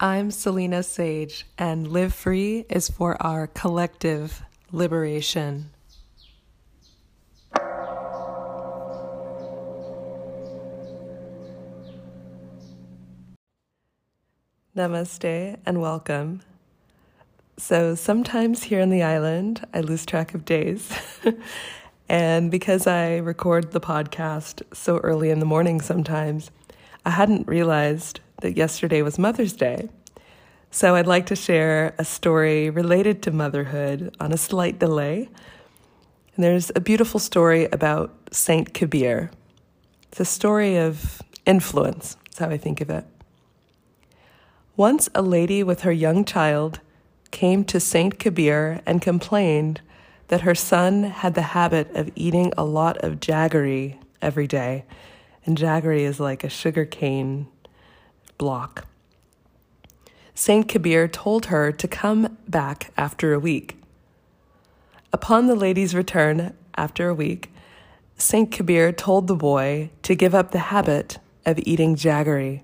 I'm 0.00 0.30
Selena 0.30 0.84
Sage, 0.84 1.44
and 1.58 1.88
Live 1.88 2.14
Free 2.14 2.64
is 2.70 2.88
for 2.88 3.20
our 3.20 3.48
collective 3.48 4.44
liberation. 4.70 5.70
Namaste 14.76 15.56
and 15.66 15.80
welcome. 15.80 16.42
So, 17.56 17.96
sometimes 17.96 18.62
here 18.62 18.80
on 18.80 18.90
the 18.90 19.02
island, 19.02 19.66
I 19.74 19.80
lose 19.80 20.06
track 20.06 20.32
of 20.32 20.44
days. 20.44 20.92
and 22.08 22.52
because 22.52 22.86
I 22.86 23.16
record 23.16 23.72
the 23.72 23.80
podcast 23.80 24.62
so 24.72 24.98
early 24.98 25.30
in 25.30 25.40
the 25.40 25.44
morning 25.44 25.80
sometimes, 25.80 26.52
I 27.04 27.10
hadn't 27.10 27.48
realized 27.48 28.20
that 28.40 28.56
yesterday 28.56 29.02
was 29.02 29.18
Mother's 29.18 29.52
Day. 29.52 29.88
So 30.70 30.94
I'd 30.94 31.06
like 31.06 31.26
to 31.26 31.36
share 31.36 31.94
a 31.98 32.04
story 32.04 32.70
related 32.70 33.22
to 33.22 33.30
motherhood 33.30 34.14
on 34.20 34.32
a 34.32 34.36
slight 34.36 34.78
delay. 34.78 35.28
And 36.34 36.44
there's 36.44 36.70
a 36.76 36.80
beautiful 36.80 37.20
story 37.20 37.64
about 37.72 38.14
Saint 38.30 38.74
Kabir. 38.74 39.30
It's 40.08 40.20
a 40.20 40.24
story 40.24 40.76
of 40.76 41.22
influence, 41.46 42.16
that's 42.24 42.38
how 42.38 42.50
I 42.50 42.58
think 42.58 42.80
of 42.80 42.90
it. 42.90 43.04
Once 44.76 45.08
a 45.14 45.22
lady 45.22 45.62
with 45.62 45.80
her 45.80 45.92
young 45.92 46.24
child 46.24 46.80
came 47.30 47.64
to 47.64 47.80
Saint 47.80 48.18
Kabir 48.18 48.80
and 48.86 49.02
complained 49.02 49.80
that 50.28 50.42
her 50.42 50.54
son 50.54 51.02
had 51.04 51.34
the 51.34 51.42
habit 51.42 51.90
of 51.96 52.10
eating 52.14 52.52
a 52.56 52.64
lot 52.64 52.98
of 52.98 53.18
jaggery 53.18 53.98
every 54.22 54.46
day. 54.46 54.84
And 55.44 55.56
jaggery 55.56 56.02
is 56.02 56.20
like 56.20 56.44
a 56.44 56.48
sugar 56.48 56.84
cane 56.84 57.48
block. 58.38 58.86
Saint 60.34 60.68
Kabir 60.68 61.08
told 61.08 61.46
her 61.46 61.72
to 61.72 61.88
come 61.88 62.38
back 62.48 62.92
after 62.96 63.34
a 63.34 63.40
week. 63.40 63.76
Upon 65.12 65.46
the 65.46 65.56
lady's 65.56 65.94
return 65.96 66.54
after 66.76 67.08
a 67.08 67.14
week, 67.14 67.50
Saint 68.16 68.52
Kabir 68.52 68.92
told 68.92 69.26
the 69.26 69.34
boy 69.34 69.90
to 70.02 70.14
give 70.14 70.34
up 70.34 70.52
the 70.52 70.70
habit 70.70 71.18
of 71.44 71.58
eating 71.64 71.96
jaggery. 71.96 72.62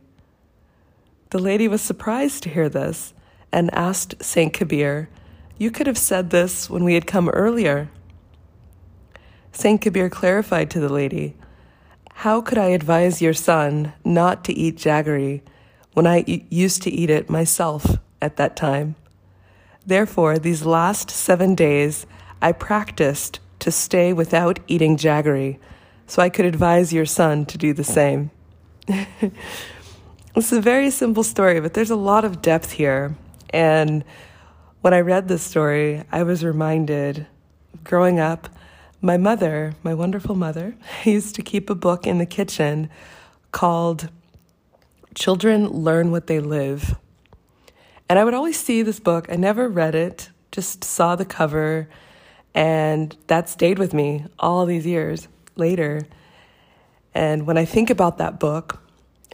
The 1.31 1.39
lady 1.41 1.67
was 1.67 1.83
surprised 1.83 2.45
to 2.45 2.49
hear 2.49 2.69
this 2.69 3.13
and 3.51 3.75
asked 3.75 4.23
Saint 4.23 4.53
Kabir, 4.53 5.09
You 5.59 5.71
could 5.71 5.89
have 5.89 5.99
said 5.99 6.31
this 6.31 6.71
when 6.71 6.85
we 6.85 6.95
had 6.95 7.07
come 7.07 7.29
earlier. 7.29 7.89
Saint 9.51 9.81
Kabir 9.81 10.11
clarified 10.11 10.71
to 10.71 10.81
the 10.81 10.93
lady, 10.93 11.35
How 12.15 12.41
could 12.41 12.59
I 12.59 12.67
advise 12.67 13.23
your 13.23 13.35
son 13.35 13.95
not 14.05 14.45
to 14.45 14.53
eat 14.53 14.77
jaggery 14.77 15.43
when 15.95 16.07
I 16.07 16.25
used 16.51 16.83
to 16.83 16.91
eat 16.91 17.09
it 17.09 17.31
myself 17.31 17.97
at 18.21 18.37
that 18.37 18.57
time. 18.57 18.97
Therefore, 19.87 20.39
these 20.39 20.67
last 20.67 21.11
seven 21.11 21.55
days, 21.55 22.07
I 22.43 22.53
practiced 22.53 23.41
to 23.61 23.71
stay 23.71 24.13
without 24.13 24.59
eating 24.67 24.97
jaggery, 24.97 25.59
so 26.07 26.21
I 26.21 26.29
could 26.29 26.45
advise 26.45 26.93
your 26.93 27.07
son 27.07 27.47
to 27.47 27.57
do 27.57 27.73
the 27.73 27.85
same. 27.85 28.31
it's 28.89 30.53
a 30.53 30.61
very 30.61 30.91
simple 30.91 31.23
story, 31.23 31.61
but 31.61 31.75
there's 31.75 31.91
a 31.91 31.97
lot 31.97 32.25
of 32.25 32.43
depth 32.43 32.73
here. 32.73 33.15
And 33.51 34.05
when 34.81 34.93
I 34.93 35.01
read 35.01 35.29
this 35.29 35.43
story, 35.43 36.03
I 36.13 36.25
was 36.25 36.45
reminded 36.45 37.27
growing 37.85 38.19
up, 38.19 38.49
my 39.01 39.17
mother, 39.17 39.75
my 39.83 39.95
wonderful 39.95 40.35
mother, 40.35 40.75
used 41.05 41.35
to 41.37 41.43
keep 41.43 41.71
a 41.71 41.75
book 41.75 42.07
in 42.07 42.19
the 42.19 42.27
kitchen 42.27 42.91
called 43.53 44.11
Children 45.15 45.69
Learn 45.69 46.11
What 46.11 46.27
They 46.27 46.41
Live. 46.41 46.97
And 48.09 48.19
I 48.19 48.25
would 48.25 48.35
always 48.35 48.59
see 48.59 48.83
this 48.83 48.99
book. 48.99 49.27
I 49.31 49.37
never 49.37 49.69
read 49.69 49.95
it, 49.95 50.31
just 50.51 50.83
saw 50.83 51.15
the 51.15 51.25
cover, 51.25 51.89
and 52.53 53.17
that 53.29 53.49
stayed 53.49 53.79
with 53.79 53.95
me 53.95 54.27
all 54.39 54.67
these 54.67 54.87
years 54.87 55.29
later. 55.57 56.03
And 57.15 57.47
when 57.47 57.57
I 57.57 57.65
think 57.65 57.91
about 57.91 58.19
that 58.19 58.41
book 58.41 58.83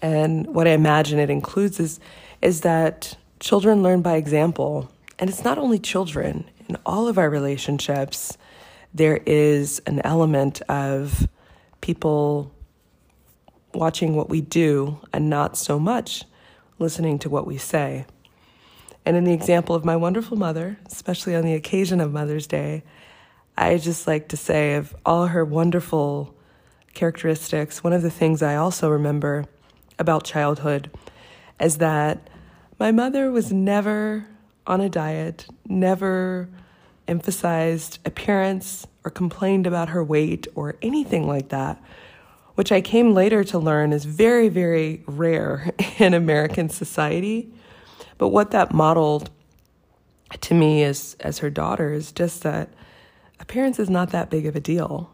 and 0.03 0.47
what 0.55 0.69
I 0.69 0.72
imagine 0.72 1.19
it 1.19 1.31
includes 1.31 1.81
is, 1.81 1.99
is 2.43 2.60
that 2.60 3.16
children 3.38 3.82
learn 3.82 4.03
by 4.03 4.16
example. 4.16 4.91
And 5.19 5.31
it's 5.31 5.44
not 5.44 5.59
only 5.59 5.78
children, 5.78 6.50
in 6.69 6.76
all 6.84 7.09
of 7.09 7.19
our 7.19 7.31
relationships, 7.31 8.37
there 8.93 9.21
is 9.26 9.81
an 9.87 10.00
element 10.05 10.60
of 10.69 11.26
people 11.81 12.53
watching 13.75 14.16
what 14.16 14.28
we 14.28 14.41
do 14.41 14.98
and 15.12 15.31
not 15.31 15.56
so 15.56 15.78
much 15.78 16.25
listening 16.78 17.19
to 17.20 17.31
what 17.31 17.47
we 17.47 17.58
say. 17.58 18.06
And 19.04 19.16
in 19.16 19.25
the 19.25 19.32
example 19.32 19.75
of 19.75 19.84
my 19.84 19.97
wonderful 19.97 20.36
mother, 20.36 20.78
especially 20.86 21.34
on 21.34 21.44
the 21.44 21.54
occasion 21.54 22.00
of 22.00 22.12
Mother's 22.12 22.47
Day, 22.47 22.82
I 23.56 23.76
just 23.78 24.06
like 24.06 24.28
to 24.28 24.36
say 24.36 24.75
of 24.75 24.94
all 25.04 25.28
her 25.28 25.44
wonderful 25.44 26.34
characteristics, 26.94 27.84
one 27.84 27.92
of 27.92 28.03
the 28.03 28.10
things 28.10 28.42
I 28.42 28.56
also 28.56 28.88
remember 28.88 29.47
about 29.98 30.25
childhood 30.25 30.91
is 31.60 31.78
that 31.78 32.28
my 32.78 32.91
mother 32.91 33.31
was 33.31 33.52
never 33.52 34.26
on 34.66 34.81
a 34.81 34.88
diet, 34.88 35.47
never 35.66 36.48
emphasized 37.06 37.98
appearance 38.04 38.87
or 39.04 39.10
complained 39.10 39.66
about 39.66 39.91
her 39.91 40.02
weight 40.02 40.47
or 40.54 40.76
anything 40.81 41.26
like 41.26 41.48
that 41.50 41.82
which 42.60 42.72
I 42.72 42.82
came 42.82 43.15
later 43.15 43.43
to 43.43 43.59
learn 43.59 43.91
is 43.91 44.04
very, 44.04 44.50
very 44.50 45.03
rare 45.06 45.72
in 45.98 46.12
American 46.12 46.69
society. 46.69 47.50
But 48.19 48.28
what 48.28 48.50
that 48.50 48.75
modeled 48.75 49.31
to 50.43 50.53
me 50.53 50.82
as, 50.84 51.16
as 51.20 51.38
her 51.38 51.49
daughter 51.49 51.94
is 51.94 52.12
just 52.12 52.43
that 52.43 52.69
appearance 53.38 53.78
is 53.78 53.88
not 53.88 54.10
that 54.10 54.28
big 54.28 54.44
of 54.44 54.56
a 54.56 54.60
deal. 54.60 55.10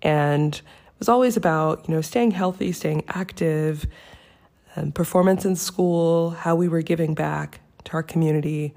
And 0.00 0.54
it 0.54 0.98
was 0.98 1.10
always 1.10 1.36
about, 1.36 1.86
you 1.86 1.94
know, 1.94 2.00
staying 2.00 2.30
healthy, 2.30 2.72
staying 2.72 3.04
active, 3.08 3.86
um, 4.74 4.90
performance 4.90 5.44
in 5.44 5.54
school, 5.54 6.30
how 6.30 6.56
we 6.56 6.66
were 6.66 6.80
giving 6.80 7.12
back 7.12 7.60
to 7.84 7.92
our 7.92 8.02
community. 8.02 8.72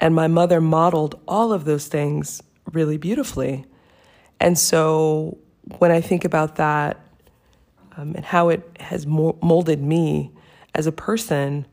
And 0.00 0.12
my 0.12 0.26
mother 0.26 0.60
modeled 0.60 1.20
all 1.28 1.52
of 1.52 1.66
those 1.66 1.86
things 1.86 2.42
really 2.72 2.96
beautifully. 2.96 3.64
And 4.40 4.58
so 4.58 5.38
when 5.78 5.92
I 5.92 6.00
think 6.00 6.24
about 6.24 6.56
that 6.56 6.98
um, 7.96 8.14
and 8.14 8.24
how 8.24 8.48
it 8.48 8.76
has 8.80 9.06
molded 9.06 9.82
me 9.82 10.30
as 10.74 10.86
a 10.86 10.92
person, 10.92 11.66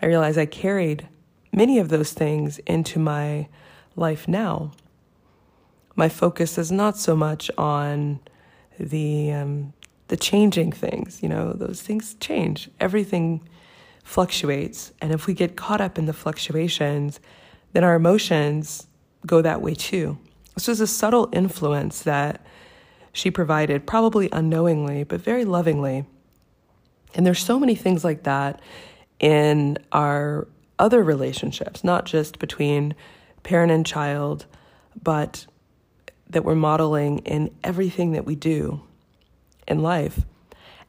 I 0.00 0.06
realize 0.06 0.38
I 0.38 0.46
carried 0.46 1.08
many 1.52 1.78
of 1.78 1.88
those 1.88 2.12
things 2.12 2.58
into 2.60 2.98
my 2.98 3.48
life 3.96 4.28
now. 4.28 4.72
My 5.96 6.08
focus 6.08 6.56
is 6.58 6.70
not 6.70 6.96
so 6.96 7.16
much 7.16 7.50
on 7.58 8.20
the 8.78 9.32
um, 9.32 9.72
the 10.06 10.16
changing 10.16 10.72
things. 10.72 11.22
You 11.22 11.28
know, 11.28 11.52
those 11.52 11.82
things 11.82 12.14
change. 12.20 12.70
Everything 12.80 13.46
fluctuates, 14.04 14.92
and 15.02 15.12
if 15.12 15.26
we 15.26 15.34
get 15.34 15.56
caught 15.56 15.80
up 15.80 15.98
in 15.98 16.06
the 16.06 16.12
fluctuations, 16.12 17.20
then 17.72 17.84
our 17.84 17.94
emotions 17.94 18.86
go 19.26 19.42
that 19.42 19.60
way 19.60 19.74
too. 19.74 20.16
This 20.54 20.68
was 20.68 20.80
a 20.80 20.86
subtle 20.86 21.28
influence 21.32 22.02
that 22.02 22.44
she 23.18 23.32
provided, 23.32 23.84
probably 23.84 24.28
unknowingly, 24.30 25.02
but 25.02 25.20
very 25.20 25.44
lovingly. 25.44 26.04
And 27.14 27.26
there's 27.26 27.44
so 27.44 27.58
many 27.58 27.74
things 27.74 28.04
like 28.04 28.22
that 28.22 28.60
in 29.18 29.76
our 29.90 30.46
other 30.78 31.02
relationships, 31.02 31.82
not 31.82 32.04
just 32.04 32.38
between 32.38 32.94
parent 33.42 33.72
and 33.72 33.84
child, 33.84 34.46
but 35.02 35.46
that 36.30 36.44
we're 36.44 36.54
modeling 36.54 37.18
in 37.20 37.50
everything 37.64 38.12
that 38.12 38.24
we 38.24 38.36
do 38.36 38.82
in 39.66 39.82
life. 39.82 40.20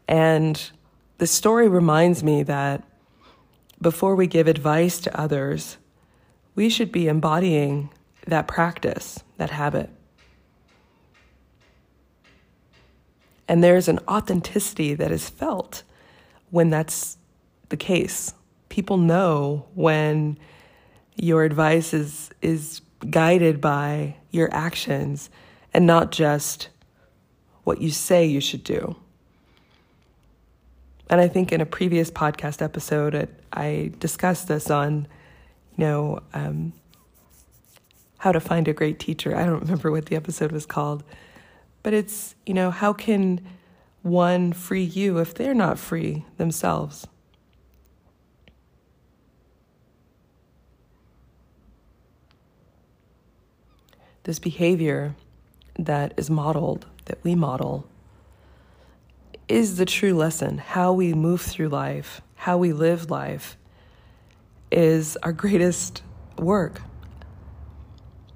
And 0.07 0.69
the 1.17 1.25
story 1.25 1.67
reminds 1.67 2.23
me 2.23 2.43
that 2.43 2.83
before 3.81 4.13
we 4.13 4.27
give 4.27 4.47
advice 4.47 4.99
to 4.99 5.19
others, 5.19 5.77
we 6.53 6.69
should 6.69 6.91
be 6.91 7.07
embodying 7.07 7.89
that 8.27 8.47
practice, 8.47 9.23
that 9.37 9.49
habit. 9.49 9.89
And 13.49 13.63
there's 13.63 13.87
an 13.87 13.99
authenticity 14.07 14.93
that 14.93 15.11
is 15.11 15.27
felt 15.27 15.81
when 16.51 16.69
that's 16.69 17.17
the 17.69 17.77
case. 17.77 18.33
People 18.69 18.97
know 18.97 19.65
when 19.73 20.37
your 21.15 21.43
advice 21.43 21.93
is, 21.93 22.29
is 22.43 22.81
guided 23.09 23.59
by 23.59 24.15
your 24.29 24.53
actions 24.53 25.31
and 25.73 25.87
not 25.87 26.11
just 26.11 26.69
what 27.63 27.81
you 27.81 27.89
say 27.89 28.23
you 28.25 28.39
should 28.39 28.63
do. 28.63 28.95
And 31.09 31.19
I 31.19 31.27
think 31.27 31.51
in 31.51 31.59
a 31.59 31.65
previous 31.65 32.11
podcast 32.11 32.61
episode, 32.61 33.29
I 33.51 33.91
discussed 33.97 34.47
this 34.47 34.69
on, 34.69 35.07
you 35.75 35.85
know, 35.85 36.21
um, 36.35 36.71
how 38.19 38.31
to 38.31 38.39
find 38.39 38.67
a 38.67 38.73
great 38.73 38.99
teacher. 38.99 39.35
I 39.35 39.45
don't 39.45 39.61
remember 39.61 39.89
what 39.89 40.05
the 40.05 40.15
episode 40.15 40.51
was 40.51 40.67
called, 40.67 41.03
but 41.81 41.93
it's, 41.93 42.35
you 42.45 42.53
know, 42.53 42.71
how 42.71 42.93
can 42.93 43.41
one 44.01 44.53
free 44.53 44.83
you 44.83 45.17
if 45.19 45.33
they're 45.33 45.53
not 45.53 45.79
free 45.79 46.25
themselves? 46.37 47.07
This 54.23 54.39
behavior 54.39 55.15
that 55.77 56.13
is 56.17 56.29
modeled, 56.29 56.85
that 57.05 57.23
we 57.23 57.33
model, 57.35 57.87
is 59.47 59.77
the 59.77 59.85
true 59.85 60.13
lesson. 60.13 60.59
How 60.59 60.93
we 60.93 61.13
move 61.13 61.41
through 61.41 61.69
life, 61.69 62.21
how 62.35 62.57
we 62.57 62.73
live 62.73 63.09
life, 63.09 63.57
is 64.71 65.17
our 65.23 65.31
greatest 65.31 66.03
work, 66.37 66.81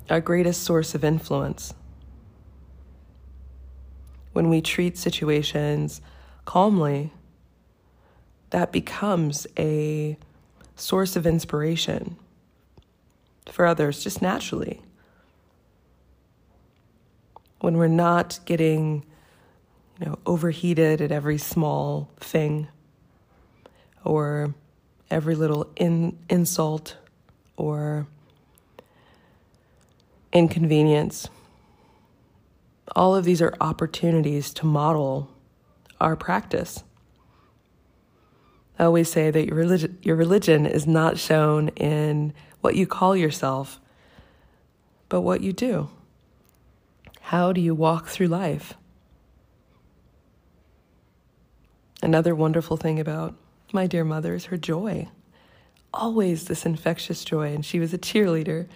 our 0.10 0.22
greatest 0.22 0.64
source 0.64 0.96
of 0.96 1.04
influence. 1.04 1.74
When 4.34 4.50
we 4.50 4.62
treat 4.62 4.98
situations 4.98 6.02
calmly, 6.46 7.14
that 8.50 8.72
becomes 8.72 9.48
a 9.58 10.18
source 10.76 11.16
of 11.16 11.26
inspiration 11.26 12.18
for 13.50 13.66
others 13.66 14.04
just 14.04 14.22
naturally. 14.22 14.82
When 17.60 17.78
we're 17.78 17.88
not 17.88 18.40
getting, 18.46 19.06
you 20.00 20.08
know, 20.08 20.20
overheated 20.26 21.00
at 21.00 21.12
every 21.12 21.38
small 21.38 22.10
thing 22.20 22.68
or 24.04 24.54
every 25.10 25.36
little 25.36 25.72
in, 25.76 26.18
insult 26.30 26.98
or 27.56 28.08
inconvenience. 30.34 31.30
All 32.96 33.16
of 33.16 33.26
these 33.26 33.42
are 33.42 33.54
opportunities 33.62 34.54
to 34.56 34.66
model 34.66 35.32
our 36.02 36.16
practice. 36.16 36.84
I 38.78 38.86
always 38.86 39.10
say 39.10 39.32
that 39.32 39.46
your 39.46 39.56
religion, 39.56 39.98
your 40.02 40.16
religion 40.16 40.66
is 40.66 40.86
not 40.86 41.18
shown 41.18 41.70
in 41.70 42.34
what 42.62 42.76
you 42.76 42.88
call 42.88 43.16
yourself, 43.16 43.80
but 45.10 45.22
what 45.22 45.42
you 45.42 45.54
do. 45.54 45.90
How 47.22 47.54
do 47.54 47.62
you 47.62 47.74
walk 47.74 48.08
through 48.08 48.28
life? 48.28 48.74
Another 52.02 52.36
wonderful 52.36 52.76
thing 52.76 53.00
about 53.00 53.36
my 53.72 53.88
dear 53.88 54.04
mother 54.04 54.36
is 54.36 54.46
her 54.46 54.58
joy. 54.58 55.08
Always 55.94 56.46
this 56.46 56.66
infectious 56.66 57.24
joy. 57.24 57.54
And 57.54 57.66
she 57.66 57.80
was 57.80 57.94
a 57.94 57.98
cheerleader 57.98 58.68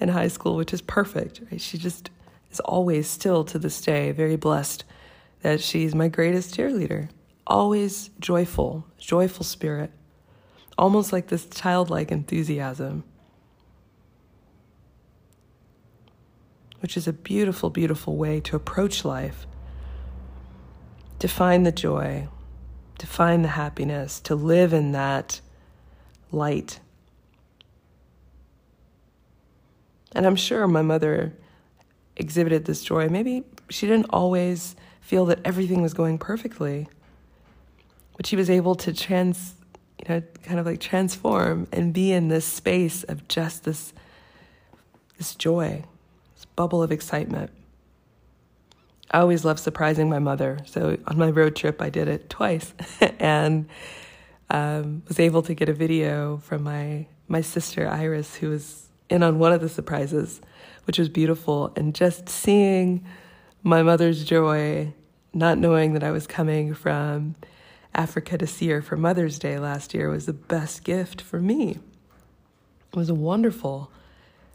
in 0.00 0.08
high 0.08 0.28
school, 0.28 0.56
which 0.56 0.72
is 0.72 0.82
perfect. 0.82 1.40
Right? 1.50 1.60
She 1.60 1.78
just 1.78 2.10
is 2.56 2.60
always 2.60 3.06
still 3.06 3.44
to 3.44 3.58
this 3.58 3.82
day 3.82 4.12
very 4.12 4.36
blessed 4.36 4.82
that 5.42 5.60
she's 5.60 5.94
my 5.94 6.08
greatest 6.08 6.56
cheerleader. 6.56 7.10
Always 7.46 8.08
joyful, 8.18 8.86
joyful 8.96 9.44
spirit, 9.44 9.90
almost 10.78 11.12
like 11.12 11.28
this 11.28 11.44
childlike 11.44 12.10
enthusiasm, 12.10 13.04
which 16.80 16.96
is 16.96 17.06
a 17.06 17.12
beautiful, 17.12 17.68
beautiful 17.68 18.16
way 18.16 18.40
to 18.40 18.56
approach 18.56 19.04
life, 19.04 19.46
to 21.18 21.28
find 21.28 21.66
the 21.66 21.72
joy, 21.72 22.26
to 22.98 23.06
find 23.06 23.44
the 23.44 23.48
happiness, 23.48 24.18
to 24.20 24.34
live 24.34 24.72
in 24.72 24.92
that 24.92 25.42
light. 26.32 26.80
And 30.12 30.24
I'm 30.24 30.36
sure 30.36 30.66
my 30.66 30.82
mother 30.82 31.34
exhibited 32.16 32.64
this 32.64 32.82
joy. 32.82 33.08
Maybe 33.08 33.44
she 33.68 33.86
didn't 33.86 34.10
always 34.10 34.76
feel 35.00 35.26
that 35.26 35.40
everything 35.44 35.82
was 35.82 35.94
going 35.94 36.18
perfectly, 36.18 36.88
but 38.16 38.26
she 38.26 38.36
was 38.36 38.50
able 38.50 38.74
to 38.76 38.92
trans, 38.92 39.54
you 40.00 40.14
know, 40.14 40.22
kind 40.42 40.58
of 40.58 40.66
like 40.66 40.80
transform 40.80 41.68
and 41.72 41.92
be 41.92 42.12
in 42.12 42.28
this 42.28 42.44
space 42.44 43.04
of 43.04 43.28
just 43.28 43.64
this, 43.64 43.92
this 45.18 45.34
joy, 45.34 45.84
this 46.34 46.44
bubble 46.44 46.82
of 46.82 46.90
excitement. 46.90 47.50
I 49.10 49.20
always 49.20 49.44
love 49.44 49.60
surprising 49.60 50.08
my 50.08 50.18
mother. 50.18 50.58
So 50.66 50.98
on 51.06 51.16
my 51.16 51.30
road 51.30 51.54
trip, 51.54 51.80
I 51.80 51.90
did 51.90 52.08
it 52.08 52.28
twice, 52.28 52.74
and 53.18 53.68
um, 54.50 55.02
was 55.06 55.20
able 55.20 55.42
to 55.42 55.54
get 55.54 55.68
a 55.68 55.72
video 55.72 56.38
from 56.38 56.64
my 56.64 57.06
my 57.28 57.40
sister 57.40 57.88
Iris, 57.88 58.36
who 58.36 58.50
was 58.50 58.88
in 59.08 59.22
on 59.22 59.38
one 59.38 59.52
of 59.52 59.60
the 59.60 59.68
surprises, 59.68 60.40
which 60.86 60.98
was 60.98 61.08
beautiful. 61.08 61.72
And 61.76 61.94
just 61.94 62.28
seeing 62.28 63.04
my 63.62 63.82
mother's 63.82 64.24
joy, 64.24 64.92
not 65.34 65.58
knowing 65.58 65.92
that 65.92 66.04
I 66.04 66.10
was 66.10 66.26
coming 66.26 66.74
from 66.74 67.34
Africa 67.94 68.38
to 68.38 68.46
see 68.46 68.68
her 68.68 68.82
for 68.82 68.96
Mother's 68.96 69.38
Day 69.38 69.58
last 69.58 69.94
year, 69.94 70.08
was 70.08 70.26
the 70.26 70.32
best 70.32 70.84
gift 70.84 71.20
for 71.20 71.40
me. 71.40 71.78
It 72.92 72.96
was 72.96 73.10
wonderful 73.10 73.90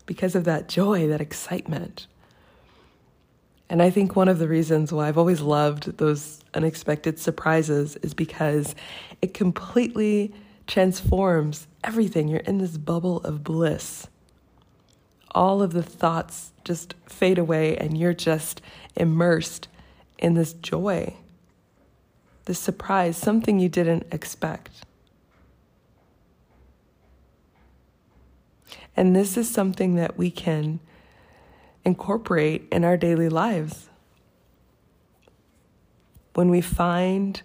because 0.05 0.35
of 0.35 0.45
that 0.45 0.67
joy, 0.67 1.07
that 1.07 1.21
excitement. 1.21 2.07
And 3.69 3.81
I 3.81 3.89
think 3.89 4.15
one 4.15 4.27
of 4.27 4.39
the 4.39 4.49
reasons 4.49 4.91
why 4.91 5.07
I've 5.07 5.17
always 5.17 5.39
loved 5.39 5.97
those 5.97 6.43
unexpected 6.53 7.19
surprises 7.19 7.95
is 7.97 8.13
because 8.13 8.75
it 9.21 9.33
completely 9.33 10.33
transforms 10.67 11.67
everything. 11.83 12.27
You're 12.27 12.41
in 12.41 12.57
this 12.57 12.77
bubble 12.77 13.17
of 13.21 13.43
bliss. 13.43 14.07
All 15.33 15.61
of 15.61 15.73
the 15.73 15.83
thoughts 15.83 16.51
just 16.63 16.93
fade 17.07 17.37
away, 17.37 17.77
and 17.77 17.97
you're 17.97 18.13
just 18.13 18.61
immersed 18.95 19.67
in 20.17 20.33
this 20.33 20.53
joy, 20.53 21.15
this 22.45 22.59
surprise, 22.59 23.17
something 23.17 23.59
you 23.59 23.69
didn't 23.69 24.05
expect. 24.11 24.85
And 28.95 29.15
this 29.15 29.37
is 29.37 29.49
something 29.49 29.95
that 29.95 30.17
we 30.17 30.29
can 30.29 30.79
incorporate 31.83 32.67
in 32.71 32.83
our 32.83 32.97
daily 32.97 33.29
lives. 33.29 33.89
When 36.33 36.49
we 36.49 36.61
find 36.61 37.41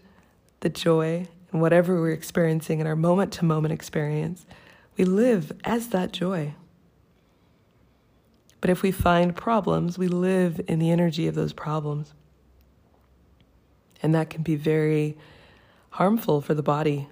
the 0.60 0.68
joy 0.68 1.28
in 1.52 1.60
whatever 1.60 2.00
we're 2.00 2.10
experiencing 2.10 2.80
in 2.80 2.86
our 2.86 2.96
moment 2.96 3.32
to 3.34 3.44
moment 3.44 3.72
experience, 3.72 4.44
we 4.96 5.04
live 5.04 5.52
as 5.64 5.88
that 5.88 6.12
joy. 6.12 6.54
But 8.60 8.70
if 8.70 8.82
we 8.82 8.90
find 8.90 9.36
problems, 9.36 9.98
we 9.98 10.08
live 10.08 10.60
in 10.66 10.78
the 10.78 10.90
energy 10.90 11.26
of 11.26 11.34
those 11.34 11.52
problems. 11.52 12.14
And 14.02 14.14
that 14.14 14.30
can 14.30 14.42
be 14.42 14.56
very 14.56 15.16
harmful 15.90 16.40
for 16.40 16.54
the 16.54 16.62
body 16.62 17.08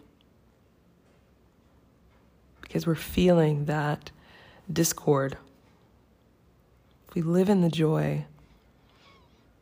because 2.60 2.86
we're 2.86 2.94
feeling 2.94 3.66
that 3.66 4.10
discord 4.72 5.36
If 7.08 7.14
we 7.14 7.22
live 7.22 7.48
in 7.48 7.60
the 7.60 7.70
joy, 7.70 8.24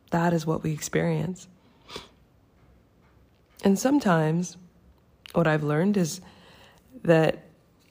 that 0.09 0.33
is 0.33 0.45
what 0.45 0.63
we 0.63 0.71
experience. 0.71 1.47
And 3.63 3.77
sometimes 3.77 4.57
what 5.33 5.47
I've 5.47 5.63
learned 5.63 5.95
is 5.95 6.21
that 7.03 7.43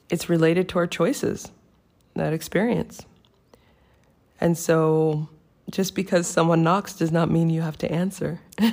it's 0.09 0.29
related 0.29 0.69
to 0.69 0.79
our 0.79 0.87
choices, 0.87 1.51
that 2.15 2.33
experience. 2.33 3.05
And 4.43 4.57
so 4.57 5.29
just 5.71 5.95
because 5.95 6.27
someone 6.27 6.63
knocks 6.63 6.91
does 6.91 7.13
not 7.13 7.31
mean 7.31 7.49
you 7.49 7.61
have 7.61 7.77
to 7.77 7.89
answer. 7.89 8.41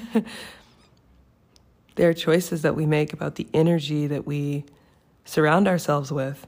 there 1.95 2.09
are 2.09 2.13
choices 2.13 2.63
that 2.63 2.75
we 2.75 2.87
make 2.87 3.13
about 3.13 3.37
the 3.37 3.47
energy 3.55 4.09
that 4.09 4.27
we 4.27 4.65
surround 5.25 5.69
ourselves 5.69 6.11
with. 6.11 6.45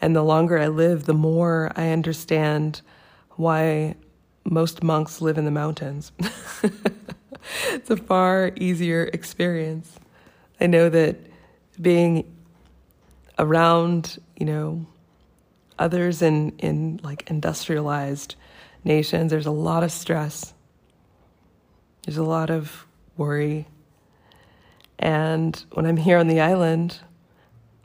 And 0.00 0.14
the 0.14 0.22
longer 0.22 0.60
I 0.60 0.68
live, 0.68 1.06
the 1.06 1.12
more 1.12 1.72
I 1.74 1.88
understand 1.88 2.82
why 3.30 3.96
most 4.44 4.84
monks 4.84 5.20
live 5.20 5.38
in 5.38 5.44
the 5.44 5.50
mountains. 5.50 6.12
it's 7.72 7.90
a 7.90 7.96
far 7.96 8.52
easier 8.54 9.10
experience. 9.12 9.98
I 10.60 10.68
know 10.68 10.88
that 10.88 11.16
being 11.80 12.32
around, 13.40 14.20
you 14.36 14.46
know, 14.46 14.86
others 15.80 16.22
in, 16.22 16.50
in 16.58 17.00
like 17.02 17.28
industrialized 17.28 18.36
nations, 18.84 19.30
there's 19.30 19.46
a 19.46 19.50
lot 19.50 19.82
of 19.82 19.92
stress. 19.92 20.54
There's 22.04 22.16
a 22.16 22.24
lot 22.24 22.50
of 22.50 22.86
worry. 23.16 23.66
And 24.98 25.64
when 25.72 25.86
I'm 25.86 25.96
here 25.96 26.18
on 26.18 26.28
the 26.28 26.40
island, 26.40 27.00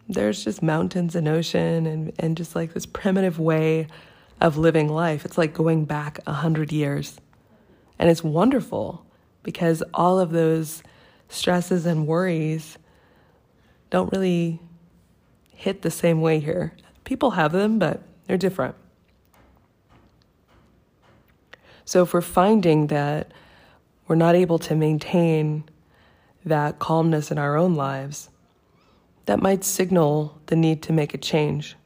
there's 0.07 0.43
just 0.43 0.61
mountains 0.61 1.15
and 1.15 1.27
ocean 1.27 1.85
and, 1.85 2.13
and 2.19 2.37
just 2.37 2.55
like 2.55 2.73
this 2.73 2.85
primitive 2.85 3.39
way 3.39 3.87
of 4.39 4.57
living 4.57 4.87
life. 4.87 5.25
It's 5.25 5.37
like 5.37 5.53
going 5.53 5.85
back 5.85 6.19
a 6.25 6.33
hundred 6.33 6.71
years. 6.71 7.19
And 7.99 8.09
it's 8.09 8.23
wonderful 8.23 9.05
because 9.43 9.83
all 9.93 10.19
of 10.19 10.31
those 10.31 10.83
stresses 11.29 11.85
and 11.85 12.07
worries 12.07 12.77
don't 13.89 14.11
really 14.11 14.59
hit 15.53 15.81
the 15.81 15.91
same 15.91 16.21
way 16.21 16.39
here. 16.39 16.73
People 17.03 17.31
have 17.31 17.51
them, 17.51 17.79
but 17.79 18.03
they're 18.27 18.37
different. 18.37 18.75
So 21.87 22.03
if 22.03 22.13
we're 22.13 22.19
finding 22.19 22.87
that 22.87 23.31
we're 24.09 24.17
not 24.17 24.35
able 24.35 24.59
to 24.59 24.75
maintain 24.75 25.63
that 26.43 26.79
calmness 26.79 27.31
in 27.31 27.37
our 27.37 27.55
own 27.55 27.75
lives, 27.75 28.29
that 29.25 29.41
might 29.41 29.63
signal 29.63 30.37
the 30.47 30.57
need 30.57 30.81
to 30.83 30.91
make 30.91 31.13
a 31.13 31.17
change. 31.17 31.77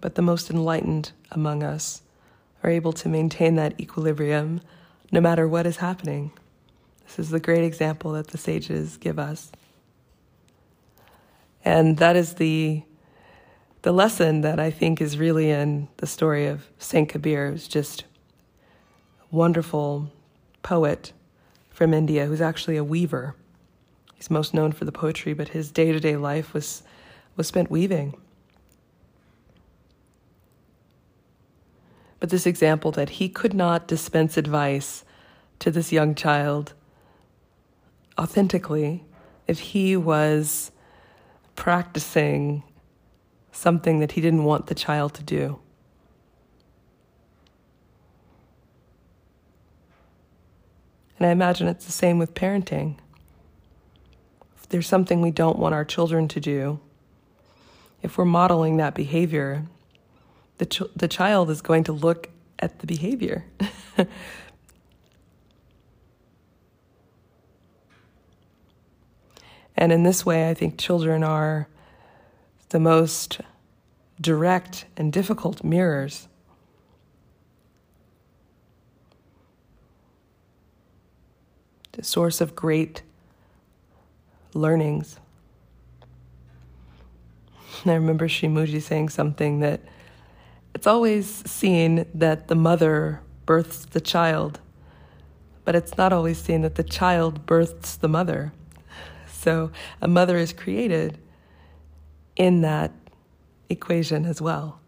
But 0.00 0.14
the 0.14 0.22
most 0.22 0.50
enlightened 0.50 1.10
among 1.32 1.64
us 1.64 2.02
are 2.62 2.70
able 2.70 2.92
to 2.92 3.08
maintain 3.08 3.56
that 3.56 3.80
equilibrium 3.80 4.60
no 5.10 5.20
matter 5.20 5.48
what 5.48 5.66
is 5.66 5.78
happening. 5.78 6.30
This 7.06 7.18
is 7.18 7.30
the 7.30 7.40
great 7.40 7.64
example 7.64 8.12
that 8.12 8.28
the 8.28 8.38
sages 8.38 8.96
give 8.98 9.18
us. 9.18 9.50
And 11.64 11.98
that 11.98 12.16
is 12.16 12.34
the 12.34 12.82
the 13.82 13.92
lesson 13.92 14.42
that 14.42 14.60
I 14.60 14.70
think 14.70 15.00
is 15.00 15.18
really 15.18 15.50
in 15.50 15.88
the 15.96 16.06
story 16.06 16.46
of 16.46 16.68
Saint 16.78 17.08
Kabir, 17.08 17.50
who's 17.50 17.66
just 17.66 18.04
a 19.20 19.34
wonderful 19.34 20.12
poet 20.62 21.12
from 21.68 21.92
India 21.92 22.26
who's 22.26 22.40
actually 22.40 22.76
a 22.76 22.84
weaver. 22.84 23.34
He's 24.14 24.30
most 24.30 24.54
known 24.54 24.70
for 24.70 24.84
the 24.84 24.92
poetry, 24.92 25.32
but 25.32 25.48
his 25.48 25.72
day-to-day 25.72 26.16
life 26.16 26.54
was 26.54 26.82
was 27.36 27.48
spent 27.48 27.70
weaving. 27.70 28.14
But 32.20 32.30
this 32.30 32.46
example 32.46 32.92
that 32.92 33.10
he 33.10 33.28
could 33.28 33.52
not 33.52 33.88
dispense 33.88 34.36
advice 34.36 35.04
to 35.58 35.72
this 35.72 35.90
young 35.90 36.14
child 36.14 36.74
authentically 38.16 39.04
if 39.48 39.58
he 39.58 39.96
was 39.96 40.70
practicing 41.56 42.62
something 43.52 44.00
that 44.00 44.12
he 44.12 44.20
didn't 44.20 44.44
want 44.44 44.66
the 44.66 44.74
child 44.74 45.14
to 45.14 45.22
do. 45.22 45.58
And 51.18 51.28
I 51.28 51.30
imagine 51.30 51.68
it's 51.68 51.84
the 51.84 51.92
same 51.92 52.18
with 52.18 52.34
parenting. 52.34 52.96
If 54.56 54.68
there's 54.68 54.88
something 54.88 55.20
we 55.20 55.30
don't 55.30 55.58
want 55.58 55.74
our 55.74 55.84
children 55.84 56.26
to 56.28 56.40
do, 56.40 56.80
if 58.02 58.18
we're 58.18 58.24
modeling 58.24 58.78
that 58.78 58.94
behavior, 58.94 59.66
the, 60.58 60.66
ch- 60.66 60.82
the 60.96 61.06
child 61.06 61.48
is 61.50 61.62
going 61.62 61.84
to 61.84 61.92
look 61.92 62.30
at 62.58 62.80
the 62.80 62.86
behavior. 62.86 63.44
and 69.82 69.90
in 69.90 70.04
this 70.04 70.24
way, 70.24 70.48
I 70.48 70.54
think 70.54 70.78
children 70.78 71.24
are 71.24 71.66
the 72.68 72.78
most 72.78 73.40
direct 74.20 74.84
and 74.96 75.12
difficult 75.12 75.64
mirrors. 75.64 76.28
The 81.90 82.04
source 82.04 82.40
of 82.40 82.54
great 82.54 83.02
learnings. 84.54 85.18
I 87.84 87.94
remember 87.94 88.28
Shimuji 88.28 88.80
saying 88.80 89.08
something 89.08 89.58
that 89.58 89.80
it's 90.76 90.86
always 90.86 91.26
seen 91.50 92.06
that 92.14 92.46
the 92.46 92.54
mother 92.54 93.20
births 93.46 93.84
the 93.86 94.00
child, 94.00 94.60
but 95.64 95.74
it's 95.74 95.98
not 95.98 96.12
always 96.12 96.38
seen 96.38 96.60
that 96.60 96.76
the 96.76 96.84
child 96.84 97.46
births 97.46 97.96
the 97.96 98.06
mother. 98.06 98.52
So 99.42 99.72
a 100.00 100.06
mother 100.06 100.38
is 100.38 100.52
created 100.52 101.18
in 102.36 102.60
that 102.60 102.92
equation 103.68 104.24
as 104.24 104.40
well. 104.40 104.78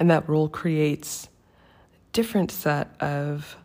And 0.00 0.10
that 0.10 0.28
role 0.28 0.48
creates 0.48 1.28
a 1.94 2.12
different 2.12 2.50
set 2.50 3.00
of 3.00 3.56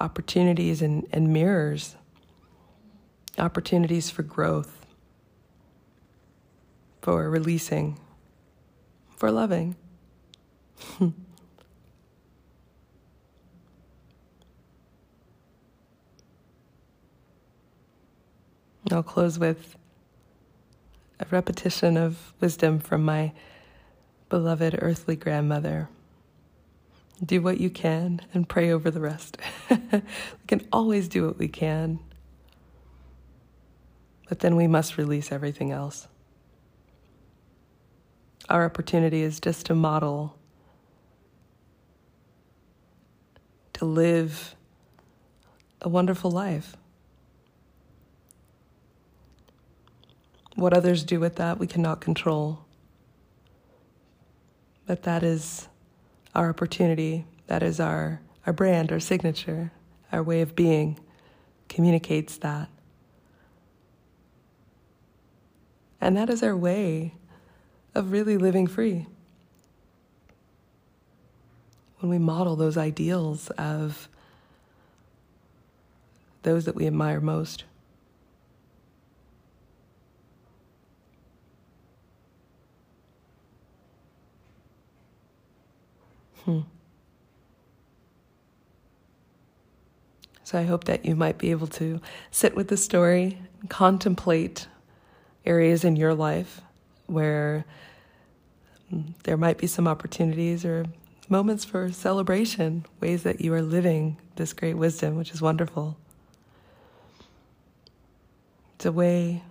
opportunities 0.00 0.80
and, 0.80 1.06
and 1.12 1.34
mirrors, 1.34 1.96
opportunities 3.36 4.08
for 4.08 4.22
growth, 4.22 4.86
for 7.02 7.28
releasing, 7.28 8.00
for 9.18 9.30
loving. 9.30 9.76
I'll 18.92 19.02
close 19.02 19.38
with 19.38 19.76
a 21.20 21.26
repetition 21.30 21.96
of 21.96 22.32
wisdom 22.40 22.78
from 22.78 23.04
my 23.04 23.32
beloved 24.28 24.78
earthly 24.80 25.16
grandmother. 25.16 25.88
Do 27.24 27.42
what 27.42 27.58
you 27.58 27.70
can 27.70 28.20
and 28.32 28.48
pray 28.48 28.70
over 28.70 28.90
the 28.90 29.00
rest. 29.00 29.36
we 29.70 30.00
can 30.46 30.66
always 30.72 31.08
do 31.08 31.26
what 31.26 31.38
we 31.38 31.48
can, 31.48 31.98
but 34.28 34.38
then 34.38 34.54
we 34.56 34.66
must 34.66 34.96
release 34.96 35.32
everything 35.32 35.72
else. 35.72 36.06
Our 38.48 38.64
opportunity 38.64 39.22
is 39.22 39.40
just 39.40 39.66
to 39.66 39.74
model, 39.74 40.36
to 43.74 43.84
live 43.84 44.54
a 45.82 45.88
wonderful 45.88 46.30
life. 46.30 46.76
What 50.58 50.74
others 50.74 51.04
do 51.04 51.20
with 51.20 51.36
that, 51.36 51.60
we 51.60 51.68
cannot 51.68 52.00
control. 52.00 52.64
But 54.86 55.04
that 55.04 55.22
is 55.22 55.68
our 56.34 56.50
opportunity. 56.50 57.26
That 57.46 57.62
is 57.62 57.78
our, 57.78 58.20
our 58.44 58.52
brand, 58.52 58.90
our 58.90 58.98
signature, 58.98 59.70
our 60.10 60.20
way 60.20 60.40
of 60.40 60.56
being 60.56 60.98
communicates 61.68 62.38
that. 62.38 62.68
And 66.00 66.16
that 66.16 66.28
is 66.28 66.42
our 66.42 66.56
way 66.56 67.14
of 67.94 68.10
really 68.10 68.36
living 68.36 68.66
free. 68.66 69.06
When 72.00 72.10
we 72.10 72.18
model 72.18 72.56
those 72.56 72.76
ideals 72.76 73.50
of 73.50 74.08
those 76.42 76.64
that 76.64 76.74
we 76.74 76.88
admire 76.88 77.20
most. 77.20 77.62
Hmm. 86.48 86.60
So 90.44 90.58
I 90.58 90.62
hope 90.62 90.84
that 90.84 91.04
you 91.04 91.14
might 91.14 91.36
be 91.36 91.50
able 91.50 91.66
to 91.66 92.00
sit 92.30 92.56
with 92.56 92.68
the 92.68 92.78
story, 92.78 93.38
and 93.60 93.68
contemplate 93.68 94.66
areas 95.44 95.84
in 95.84 95.94
your 95.96 96.14
life 96.14 96.62
where 97.04 97.66
hmm, 98.88 99.10
there 99.24 99.36
might 99.36 99.58
be 99.58 99.66
some 99.66 99.86
opportunities 99.86 100.64
or 100.64 100.86
moments 101.28 101.66
for 101.66 101.92
celebration, 101.92 102.86
ways 102.98 103.24
that 103.24 103.42
you 103.42 103.52
are 103.52 103.60
living 103.60 104.16
this 104.36 104.54
great 104.54 104.78
wisdom, 104.78 105.16
which 105.16 105.32
is 105.32 105.42
wonderful. 105.42 105.98
It's 108.76 108.86
a 108.86 108.92
way 108.92 109.42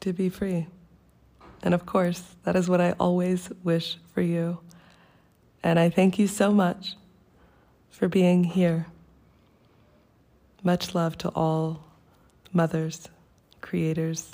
to 0.00 0.12
be 0.12 0.28
free. 0.28 0.66
And 1.62 1.72
of 1.72 1.86
course, 1.86 2.34
that 2.42 2.56
is 2.56 2.68
what 2.68 2.80
I 2.80 2.96
always 2.98 3.48
wish 3.62 3.98
for 4.12 4.22
you. 4.22 4.58
And 5.62 5.78
I 5.78 5.90
thank 5.90 6.18
you 6.18 6.26
so 6.26 6.52
much 6.52 6.94
for 7.90 8.08
being 8.08 8.44
here. 8.44 8.86
Much 10.62 10.94
love 10.94 11.18
to 11.18 11.28
all 11.30 11.84
mothers, 12.52 13.08
creators, 13.60 14.32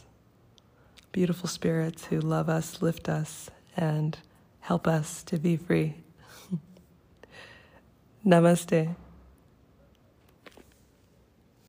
beautiful 1.12 1.49
spirits 1.49 2.06
who 2.06 2.21
love 2.21 2.49
us, 2.49 2.83
lift 2.83 3.09
us, 3.09 3.50
and 3.76 4.18
help 4.61 4.87
us 4.87 5.23
to 5.25 5.38
be 5.38 5.56
free. 5.56 5.95
Namaste. 8.26 8.95